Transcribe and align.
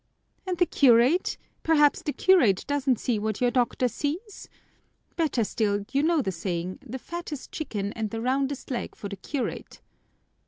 "And 0.47 0.57
the 0.57 0.65
curate, 0.65 1.37
perhaps 1.61 2.01
the 2.01 2.11
curate 2.11 2.63
doesn't 2.65 2.99
see 2.99 3.19
what 3.19 3.39
your 3.39 3.51
doctor 3.51 3.87
sees? 3.87 4.49
Better 5.15 5.43
still, 5.43 5.85
you 5.91 6.01
know 6.01 6.23
the 6.23 6.31
saying, 6.31 6.79
'the 6.83 6.97
fattest 6.97 7.51
chicken 7.51 7.93
and 7.93 8.09
the 8.09 8.19
roundest 8.19 8.71
leg 8.71 8.95
for 8.95 9.09
the 9.09 9.15
curate!'" 9.17 9.79